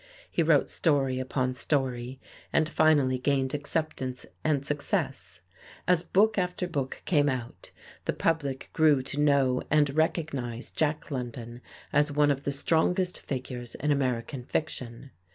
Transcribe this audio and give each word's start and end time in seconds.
He 0.31 0.41
wrote 0.41 0.71
story 0.71 1.19
upon 1.19 1.53
story, 1.53 2.19
and 2.51 2.67
finally 2.67 3.19
gained 3.19 3.53
acceptance 3.53 4.25
and 4.43 4.65
success. 4.65 5.41
As 5.87 6.01
book 6.01 6.39
after 6.39 6.67
book 6.67 7.03
came 7.05 7.29
out, 7.29 7.69
the 8.05 8.13
public 8.13 8.71
grew 8.73 9.03
to 9.03 9.19
know 9.19 9.61
and 9.69 9.91
recognize 9.95 10.71
Jack 10.71 11.11
London 11.11 11.61
as 11.93 12.11
one 12.11 12.31
of 12.31 12.45
the 12.45 12.51
strongest 12.51 13.19
figures 13.19 13.75
in 13.75 13.91
American 13.91 14.43
fiction. 14.43 15.11